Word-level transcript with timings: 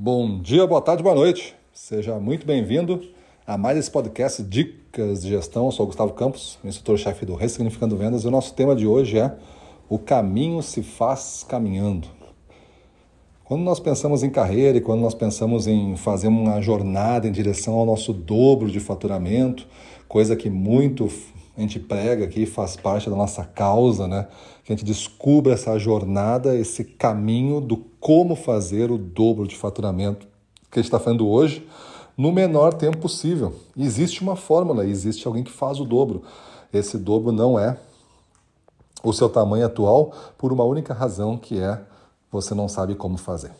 Bom 0.00 0.40
dia, 0.40 0.64
boa 0.64 0.80
tarde, 0.80 1.02
boa 1.02 1.12
noite. 1.12 1.56
Seja 1.72 2.20
muito 2.20 2.46
bem-vindo 2.46 3.02
a 3.44 3.58
mais 3.58 3.76
esse 3.76 3.90
podcast 3.90 4.44
Dicas 4.44 5.22
de 5.22 5.30
Gestão. 5.30 5.66
Eu 5.66 5.72
sou 5.72 5.82
o 5.82 5.86
Gustavo 5.88 6.12
Campos, 6.12 6.56
instrutor-chefe 6.62 7.26
do 7.26 7.34
Ressignificando 7.34 7.96
Vendas, 7.96 8.22
e 8.22 8.28
o 8.28 8.30
nosso 8.30 8.54
tema 8.54 8.76
de 8.76 8.86
hoje 8.86 9.18
é 9.18 9.34
O 9.88 9.98
caminho 9.98 10.62
se 10.62 10.84
faz 10.84 11.44
caminhando. 11.48 12.06
Quando 13.42 13.62
nós 13.62 13.80
pensamos 13.80 14.22
em 14.22 14.30
carreira 14.30 14.78
e 14.78 14.80
quando 14.80 15.00
nós 15.00 15.14
pensamos 15.14 15.66
em 15.66 15.96
fazer 15.96 16.28
uma 16.28 16.60
jornada 16.60 17.26
em 17.26 17.32
direção 17.32 17.74
ao 17.74 17.84
nosso 17.84 18.12
dobro 18.12 18.70
de 18.70 18.78
faturamento, 18.78 19.66
coisa 20.06 20.36
que 20.36 20.48
muito 20.48 21.10
a 21.58 21.60
gente 21.60 21.80
prega 21.80 22.24
aqui, 22.24 22.46
faz 22.46 22.76
parte 22.76 23.10
da 23.10 23.16
nossa 23.16 23.44
causa, 23.44 24.06
né? 24.06 24.28
Que 24.62 24.72
a 24.72 24.76
gente 24.76 24.84
descubra 24.84 25.54
essa 25.54 25.76
jornada, 25.76 26.54
esse 26.54 26.84
caminho 26.84 27.60
do 27.60 27.76
como 27.98 28.36
fazer 28.36 28.92
o 28.92 28.96
dobro 28.96 29.46
de 29.46 29.56
faturamento 29.56 30.26
que 30.70 30.78
a 30.78 30.82
gente 30.82 30.86
está 30.86 31.00
fazendo 31.00 31.28
hoje 31.28 31.66
no 32.16 32.30
menor 32.30 32.74
tempo 32.74 32.98
possível. 32.98 33.54
Existe 33.76 34.22
uma 34.22 34.36
fórmula, 34.36 34.86
existe 34.86 35.26
alguém 35.26 35.42
que 35.42 35.50
faz 35.50 35.80
o 35.80 35.84
dobro. 35.84 36.22
Esse 36.72 36.96
dobro 36.96 37.32
não 37.32 37.58
é 37.58 37.76
o 39.02 39.12
seu 39.12 39.28
tamanho 39.28 39.66
atual 39.66 40.12
por 40.36 40.52
uma 40.52 40.64
única 40.64 40.94
razão 40.94 41.36
que 41.36 41.58
é 41.58 41.80
você 42.30 42.54
não 42.54 42.68
sabe 42.68 42.94
como 42.94 43.16
fazer. 43.16 43.50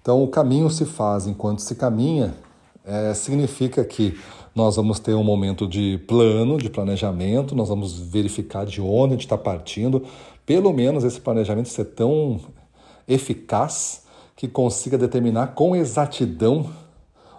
Então 0.00 0.22
o 0.22 0.28
caminho 0.28 0.70
se 0.70 0.86
faz 0.86 1.26
enquanto 1.26 1.60
se 1.60 1.74
caminha 1.74 2.34
é, 2.84 3.14
significa 3.14 3.84
que 3.84 4.18
nós 4.54 4.76
vamos 4.76 5.00
ter 5.00 5.14
um 5.14 5.24
momento 5.24 5.66
de 5.66 5.98
plano, 6.06 6.58
de 6.58 6.70
planejamento, 6.70 7.54
nós 7.54 7.68
vamos 7.68 7.98
verificar 7.98 8.64
de 8.64 8.80
onde 8.80 9.14
a 9.14 9.16
gente 9.16 9.24
está 9.24 9.38
partindo, 9.38 10.04
pelo 10.46 10.72
menos 10.72 11.02
esse 11.02 11.20
planejamento 11.20 11.68
ser 11.68 11.86
tão 11.86 12.40
eficaz 13.08 14.02
que 14.36 14.46
consiga 14.46 14.98
determinar 14.98 15.48
com 15.48 15.74
exatidão 15.74 16.70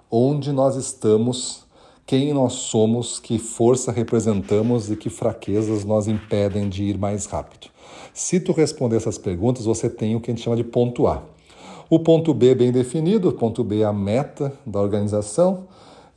onde 0.10 0.52
nós 0.52 0.76
estamos, 0.76 1.64
quem 2.06 2.34
nós 2.34 2.54
somos, 2.54 3.20
que 3.20 3.40
força 3.40 3.92
representamos 3.92 4.92
e 4.92 4.96
que 4.96 5.10
fraquezas 5.10 5.84
nós 5.84 6.08
impedem 6.08 6.70
de 6.70 6.84
ir 6.84 6.98
mais 6.98 7.26
rápido. 7.26 7.68
Se 8.14 8.40
tu 8.40 8.52
responder 8.52 8.98
essas 8.98 9.18
perguntas, 9.18 9.66
você 9.66 9.90
tem 9.90 10.16
o 10.16 10.22
que 10.22 10.32
a 10.32 10.34
gente 10.34 10.44
chama 10.44 10.56
de 10.56 10.64
ponto 10.64 11.08
A. 11.08 11.24
O 11.88 12.00
ponto 12.00 12.34
B 12.34 12.56
bem 12.56 12.72
definido, 12.72 13.30
o 13.30 13.34
ponto 13.34 13.64
B 13.64 13.82
é 13.82 13.86
a 13.86 13.94
meta 13.94 14.52
da 14.66 14.82
organização, 14.82 15.68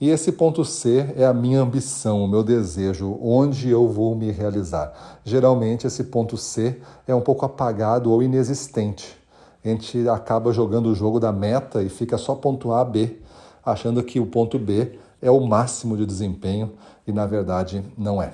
e 0.00 0.08
esse 0.08 0.32
ponto 0.32 0.64
C 0.64 1.12
é 1.14 1.26
a 1.26 1.34
minha 1.34 1.60
ambição, 1.60 2.24
o 2.24 2.28
meu 2.28 2.42
desejo, 2.42 3.18
onde 3.20 3.68
eu 3.68 3.86
vou 3.86 4.14
me 4.14 4.30
realizar. 4.30 5.20
Geralmente 5.24 5.86
esse 5.86 6.04
ponto 6.04 6.38
C 6.38 6.80
é 7.06 7.14
um 7.14 7.20
pouco 7.20 7.44
apagado 7.44 8.10
ou 8.10 8.22
inexistente. 8.22 9.14
A 9.62 9.68
gente 9.68 10.08
acaba 10.08 10.54
jogando 10.54 10.86
o 10.86 10.94
jogo 10.94 11.20
da 11.20 11.32
meta 11.32 11.82
e 11.82 11.90
fica 11.90 12.16
só 12.16 12.34
ponto 12.34 12.72
A, 12.72 12.82
B, 12.82 13.18
achando 13.62 14.02
que 14.02 14.18
o 14.18 14.24
ponto 14.24 14.58
B 14.58 14.98
é 15.20 15.30
o 15.30 15.40
máximo 15.40 15.98
de 15.98 16.06
desempenho 16.06 16.72
e 17.06 17.12
na 17.12 17.26
verdade 17.26 17.84
não 17.96 18.22
é. 18.22 18.32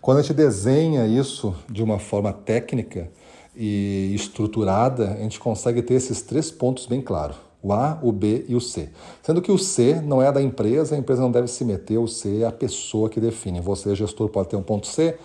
Quando 0.00 0.18
a 0.18 0.22
gente 0.22 0.34
desenha 0.34 1.06
isso 1.06 1.54
de 1.68 1.84
uma 1.84 2.00
forma 2.00 2.32
técnica 2.32 3.10
e 3.58 4.14
estruturada, 4.14 5.10
a 5.14 5.22
gente 5.22 5.40
consegue 5.40 5.82
ter 5.82 5.94
esses 5.94 6.22
três 6.22 6.50
pontos 6.50 6.86
bem 6.86 7.02
claros 7.02 7.48
o 7.62 7.72
A, 7.72 7.98
o 8.02 8.12
B 8.12 8.44
e 8.48 8.54
o 8.54 8.60
C. 8.60 8.88
Sendo 9.22 9.42
que 9.42 9.50
o 9.50 9.58
C 9.58 10.00
não 10.00 10.22
é 10.22 10.30
da 10.30 10.40
empresa, 10.40 10.94
a 10.94 10.98
empresa 10.98 11.20
não 11.20 11.30
deve 11.30 11.48
se 11.48 11.64
meter, 11.64 11.98
o 11.98 12.06
C 12.06 12.42
é 12.42 12.46
a 12.46 12.52
pessoa 12.52 13.08
que 13.08 13.20
define. 13.20 13.60
Você, 13.60 13.94
gestor, 13.94 14.28
pode 14.28 14.48
ter 14.48 14.56
um 14.56 14.62
ponto 14.62 14.86
C, 14.86 15.18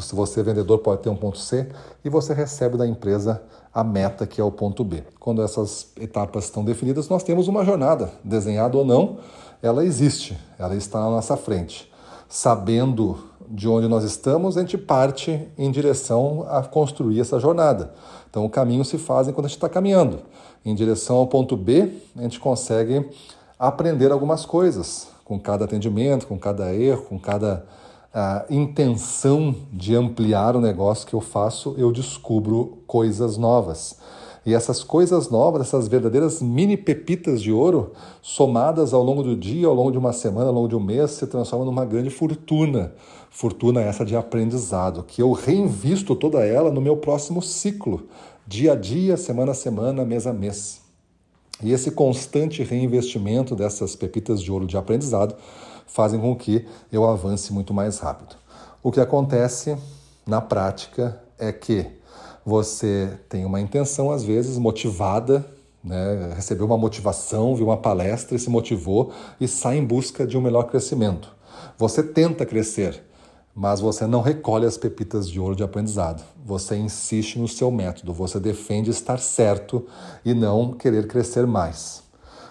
se 0.00 0.14
você, 0.14 0.42
vendedor, 0.42 0.78
pode 0.78 1.02
ter 1.02 1.08
um 1.08 1.16
ponto 1.16 1.38
C, 1.38 1.68
e 2.04 2.08
você 2.08 2.34
recebe 2.34 2.76
da 2.76 2.86
empresa 2.86 3.42
a 3.72 3.84
meta, 3.84 4.26
que 4.26 4.40
é 4.40 4.44
o 4.44 4.50
ponto 4.50 4.82
B. 4.82 5.04
Quando 5.20 5.42
essas 5.42 5.88
etapas 6.00 6.44
estão 6.44 6.64
definidas, 6.64 7.08
nós 7.08 7.22
temos 7.22 7.48
uma 7.48 7.64
jornada, 7.64 8.10
desenhada 8.24 8.76
ou 8.76 8.84
não, 8.84 9.18
ela 9.62 9.84
existe, 9.84 10.36
ela 10.58 10.74
está 10.74 11.00
na 11.00 11.10
nossa 11.10 11.36
frente. 11.36 11.90
Sabendo 12.28 13.18
de 13.48 13.68
onde 13.68 13.88
nós 13.88 14.04
estamos, 14.04 14.56
a 14.56 14.60
gente 14.60 14.78
parte 14.78 15.48
em 15.56 15.70
direção 15.70 16.46
a 16.48 16.62
construir 16.62 17.20
essa 17.20 17.38
jornada. 17.38 17.92
Então, 18.28 18.44
o 18.44 18.50
caminho 18.50 18.84
se 18.84 18.98
faz 18.98 19.28
enquanto 19.28 19.46
a 19.46 19.48
gente 19.48 19.56
está 19.56 19.68
caminhando. 19.68 20.20
Em 20.64 20.74
direção 20.74 21.16
ao 21.16 21.26
ponto 21.26 21.56
B, 21.56 21.92
a 22.16 22.22
gente 22.22 22.40
consegue 22.40 23.08
aprender 23.58 24.10
algumas 24.10 24.44
coisas 24.44 25.08
com 25.24 25.38
cada 25.38 25.64
atendimento, 25.64 26.26
com 26.26 26.38
cada 26.38 26.74
erro, 26.74 27.02
com 27.02 27.18
cada 27.18 27.64
uh, 28.14 28.54
intenção 28.54 29.54
de 29.72 29.96
ampliar 29.96 30.54
o 30.54 30.60
negócio 30.60 31.06
que 31.06 31.14
eu 31.14 31.20
faço, 31.20 31.74
eu 31.78 31.90
descubro 31.90 32.78
coisas 32.86 33.36
novas. 33.36 33.98
E 34.46 34.52
essas 34.52 34.84
coisas 34.84 35.30
novas, 35.30 35.62
essas 35.62 35.88
verdadeiras 35.88 36.42
mini 36.42 36.76
pepitas 36.76 37.40
de 37.40 37.50
ouro, 37.50 37.92
somadas 38.20 38.92
ao 38.92 39.02
longo 39.02 39.22
do 39.22 39.34
dia, 39.34 39.66
ao 39.66 39.74
longo 39.74 39.90
de 39.90 39.96
uma 39.96 40.12
semana, 40.12 40.48
ao 40.48 40.54
longo 40.54 40.68
de 40.68 40.76
um 40.76 40.80
mês, 40.80 41.12
se 41.12 41.26
transformam 41.26 41.66
numa 41.66 41.84
grande 41.84 42.10
fortuna. 42.10 42.92
Fortuna 43.30 43.80
essa 43.80 44.04
de 44.04 44.14
aprendizado, 44.14 45.02
que 45.02 45.22
eu 45.22 45.32
reinvisto 45.32 46.14
toda 46.14 46.44
ela 46.44 46.70
no 46.70 46.80
meu 46.80 46.96
próximo 46.96 47.40
ciclo, 47.40 48.06
dia 48.46 48.72
a 48.72 48.76
dia, 48.76 49.16
semana 49.16 49.52
a 49.52 49.54
semana, 49.54 50.04
mês 50.04 50.26
a 50.26 50.32
mês. 50.32 50.82
E 51.62 51.72
esse 51.72 51.90
constante 51.90 52.62
reinvestimento 52.62 53.56
dessas 53.56 53.96
pepitas 53.96 54.42
de 54.42 54.52
ouro 54.52 54.66
de 54.66 54.76
aprendizado 54.76 55.34
fazem 55.86 56.20
com 56.20 56.36
que 56.36 56.66
eu 56.92 57.06
avance 57.06 57.52
muito 57.52 57.72
mais 57.72 57.98
rápido. 57.98 58.36
O 58.82 58.92
que 58.92 59.00
acontece 59.00 59.76
na 60.26 60.40
prática 60.40 61.22
é 61.38 61.52
que 61.52 61.86
você 62.44 63.18
tem 63.28 63.44
uma 63.44 63.60
intenção, 63.60 64.10
às 64.10 64.22
vezes, 64.22 64.58
motivada, 64.58 65.44
né? 65.82 66.32
recebeu 66.34 66.66
uma 66.66 66.76
motivação, 66.76 67.56
viu 67.56 67.66
uma 67.66 67.76
palestra 67.76 68.36
e 68.36 68.38
se 68.38 68.50
motivou 68.50 69.12
e 69.40 69.48
sai 69.48 69.78
em 69.78 69.84
busca 69.84 70.26
de 70.26 70.36
um 70.36 70.40
melhor 70.40 70.64
crescimento. 70.64 71.34
Você 71.78 72.02
tenta 72.02 72.44
crescer, 72.44 73.02
mas 73.54 73.80
você 73.80 74.06
não 74.06 74.20
recolhe 74.20 74.66
as 74.66 74.76
pepitas 74.76 75.28
de 75.28 75.40
ouro 75.40 75.56
de 75.56 75.62
aprendizado. 75.62 76.22
Você 76.44 76.76
insiste 76.76 77.38
no 77.38 77.48
seu 77.48 77.70
método, 77.70 78.12
você 78.12 78.38
defende 78.38 78.90
estar 78.90 79.18
certo 79.18 79.86
e 80.24 80.34
não 80.34 80.72
querer 80.72 81.06
crescer 81.06 81.46
mais. 81.46 82.02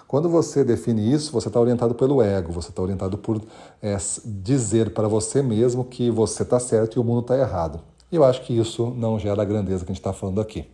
Quando 0.08 0.30
você 0.30 0.64
define 0.64 1.12
isso, 1.12 1.32
você 1.32 1.48
está 1.48 1.60
orientado 1.60 1.96
pelo 1.96 2.22
ego, 2.22 2.52
você 2.52 2.70
está 2.70 2.82
orientado 2.82 3.18
por 3.18 3.42
é, 3.82 3.98
dizer 4.24 4.94
para 4.94 5.08
você 5.08 5.42
mesmo 5.42 5.84
que 5.84 6.12
você 6.12 6.44
está 6.44 6.60
certo 6.60 6.98
e 6.98 7.00
o 7.00 7.04
mundo 7.04 7.22
está 7.22 7.38
errado. 7.38 7.80
E 8.14 8.16
eu 8.16 8.24
acho 8.24 8.44
que 8.44 8.56
isso 8.56 8.94
não 8.96 9.18
gera 9.18 9.42
a 9.42 9.46
grandeza 9.46 9.84
que 9.84 9.92
a 9.92 9.94
gente 9.94 10.00
está 10.00 10.14
falando 10.14 10.40
aqui. 10.40 10.66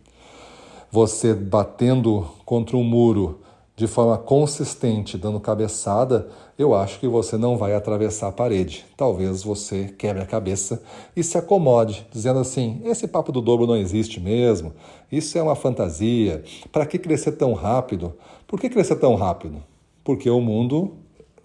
Você 0.92 1.32
batendo 1.32 2.26
contra 2.44 2.76
um 2.76 2.84
muro 2.84 3.40
de 3.74 3.86
forma 3.86 4.18
consistente, 4.18 5.16
dando 5.16 5.40
cabeçada, 5.40 6.28
eu 6.58 6.74
acho 6.74 7.00
que 7.00 7.08
você 7.08 7.38
não 7.38 7.56
vai 7.56 7.74
atravessar 7.74 8.28
a 8.28 8.32
parede. 8.32 8.84
Talvez 8.94 9.42
você 9.42 9.86
quebre 9.96 10.22
a 10.22 10.26
cabeça 10.26 10.82
e 11.16 11.22
se 11.22 11.38
acomode, 11.38 12.06
dizendo 12.12 12.40
assim: 12.40 12.82
esse 12.84 13.08
papo 13.08 13.32
do 13.32 13.40
dobro 13.40 13.66
não 13.66 13.76
existe 13.78 14.20
mesmo, 14.20 14.74
isso 15.10 15.38
é 15.38 15.42
uma 15.42 15.56
fantasia. 15.56 16.44
Para 16.70 16.84
que 16.84 16.98
crescer 16.98 17.32
tão 17.32 17.54
rápido? 17.54 18.12
Por 18.46 18.60
que 18.60 18.68
crescer 18.68 18.96
tão 18.96 19.14
rápido? 19.14 19.62
Porque 20.04 20.28
o 20.28 20.42
mundo 20.42 20.98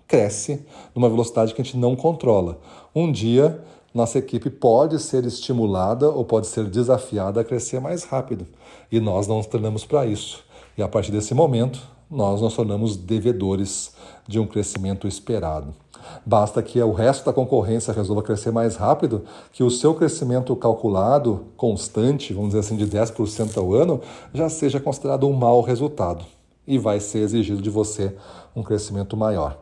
cresce 0.06 0.66
numa 0.94 1.08
velocidade 1.08 1.54
que 1.54 1.62
a 1.62 1.64
gente 1.64 1.78
não 1.78 1.96
controla. 1.96 2.60
Um 2.94 3.10
dia 3.10 3.64
nossa 3.96 4.20
equipe 4.20 4.50
pode 4.50 5.00
ser 5.00 5.24
estimulada 5.24 6.10
ou 6.10 6.26
pode 6.26 6.48
ser 6.48 6.66
desafiada 6.66 7.40
a 7.40 7.44
crescer 7.46 7.80
mais 7.80 8.04
rápido. 8.04 8.46
E 8.92 9.00
nós 9.00 9.26
não 9.26 9.42
treinamos 9.42 9.86
para 9.86 10.06
isso. 10.06 10.44
E 10.78 10.84
a 10.84 10.88
partir 10.88 11.14
desse 11.14 11.34
momento, 11.34 11.82
nós 12.12 12.42
nos 12.42 12.54
tornamos 12.54 12.98
devedores 12.98 13.94
de 14.28 14.38
um 14.38 14.46
crescimento 14.46 15.08
esperado. 15.08 15.74
Basta 16.26 16.62
que 16.62 16.82
o 16.82 16.92
resto 16.92 17.26
da 17.26 17.32
concorrência 17.32 17.94
resolva 17.94 18.22
crescer 18.22 18.52
mais 18.52 18.76
rápido, 18.76 19.24
que 19.54 19.64
o 19.64 19.72
seu 19.72 19.96
crescimento 19.96 20.54
calculado, 20.58 21.46
constante, 21.56 22.34
vamos 22.34 22.50
dizer 22.50 22.60
assim, 22.60 22.76
de 22.76 22.86
10% 22.86 23.58
ao 23.58 23.74
ano, 23.74 24.02
já 24.34 24.50
seja 24.50 24.80
considerado 24.80 25.26
um 25.26 25.34
mau 25.34 25.62
resultado 25.62 26.26
e 26.68 26.78
vai 26.78 27.00
ser 27.00 27.20
exigido 27.20 27.62
de 27.62 27.70
você 27.70 28.14
um 28.54 28.62
crescimento 28.62 29.16
maior. 29.16 29.58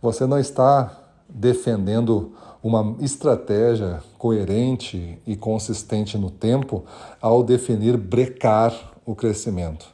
Você 0.00 0.24
não 0.24 0.38
está 0.38 1.02
defendendo 1.28 2.32
uma 2.66 2.96
estratégia 3.00 4.02
coerente 4.18 5.20
e 5.24 5.36
consistente 5.36 6.18
no 6.18 6.32
tempo 6.32 6.84
ao 7.20 7.44
definir 7.44 7.96
brecar 7.96 8.92
o 9.04 9.14
crescimento. 9.14 9.86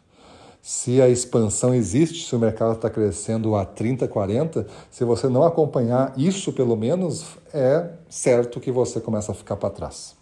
Se 0.62 1.02
a 1.02 1.06
expansão 1.06 1.74
existe, 1.74 2.26
se 2.26 2.34
o 2.34 2.38
mercado 2.38 2.72
está 2.72 2.88
crescendo 2.88 3.54
a 3.56 3.66
30, 3.66 4.08
40, 4.08 4.66
se 4.90 5.04
você 5.04 5.28
não 5.28 5.42
acompanhar 5.42 6.14
isso 6.16 6.50
pelo 6.50 6.74
menos, 6.74 7.36
é 7.52 7.90
certo 8.08 8.58
que 8.58 8.72
você 8.72 9.00
começa 9.00 9.32
a 9.32 9.34
ficar 9.34 9.56
para 9.56 9.68
trás. 9.68 10.14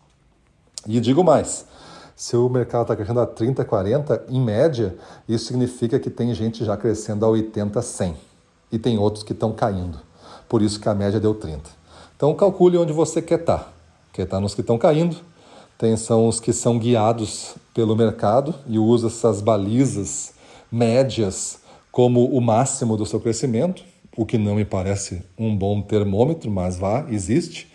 E 0.88 0.98
digo 0.98 1.22
mais, 1.22 1.66
se 2.16 2.36
o 2.36 2.48
mercado 2.48 2.82
está 2.82 2.96
crescendo 2.96 3.20
a 3.20 3.26
30, 3.26 3.64
40, 3.64 4.24
em 4.28 4.40
média, 4.40 4.96
isso 5.28 5.44
significa 5.44 6.00
que 6.00 6.10
tem 6.10 6.34
gente 6.34 6.64
já 6.64 6.76
crescendo 6.76 7.24
a 7.24 7.28
80, 7.28 7.80
100. 7.80 8.16
E 8.72 8.78
tem 8.78 8.98
outros 8.98 9.22
que 9.22 9.32
estão 9.32 9.52
caindo. 9.52 10.00
Por 10.48 10.62
isso 10.62 10.80
que 10.80 10.88
a 10.88 10.94
média 10.96 11.20
deu 11.20 11.32
30. 11.32 11.79
Então 12.20 12.34
calcule 12.34 12.76
onde 12.76 12.92
você 12.92 13.22
quer 13.22 13.40
estar. 13.40 13.56
Tá. 13.60 13.72
Quer 14.12 14.24
estar 14.24 14.36
tá 14.36 14.40
nos 14.42 14.54
que 14.54 14.60
estão 14.60 14.76
caindo, 14.76 15.16
tem, 15.78 15.96
são 15.96 16.28
os 16.28 16.38
que 16.38 16.52
são 16.52 16.78
guiados 16.78 17.54
pelo 17.72 17.96
mercado 17.96 18.54
e 18.66 18.78
usa 18.78 19.06
essas 19.06 19.40
balizas 19.40 20.34
médias 20.70 21.60
como 21.90 22.26
o 22.26 22.38
máximo 22.38 22.94
do 22.94 23.06
seu 23.06 23.20
crescimento, 23.20 23.82
o 24.14 24.26
que 24.26 24.36
não 24.36 24.54
me 24.54 24.66
parece 24.66 25.22
um 25.38 25.56
bom 25.56 25.80
termômetro, 25.80 26.50
mas 26.50 26.78
vá, 26.78 27.06
existe. 27.08 27.72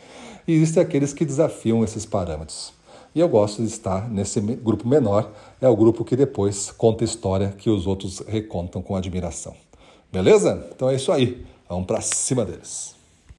E 0.48 0.54
existem 0.54 0.84
aqueles 0.84 1.12
que 1.12 1.26
desafiam 1.26 1.84
esses 1.84 2.06
parâmetros. 2.06 2.72
E 3.16 3.20
eu 3.22 3.28
gosto 3.28 3.64
de 3.64 3.68
estar 3.68 4.08
nesse 4.08 4.40
grupo 4.40 4.88
menor, 4.88 5.32
é 5.60 5.68
o 5.68 5.76
grupo 5.76 6.06
que 6.06 6.16
depois 6.16 6.70
conta 6.70 7.04
história 7.04 7.56
que 7.58 7.68
os 7.68 7.88
outros 7.88 8.20
recontam 8.28 8.80
com 8.80 8.96
admiração. 8.96 9.56
Beleza? 10.14 10.70
Então 10.72 10.88
é 10.88 10.94
isso 10.98 11.12
aí. 11.12 11.44
Vamos 11.68 11.88
para 11.88 12.00
cima 12.00 12.46
deles. 12.46 12.94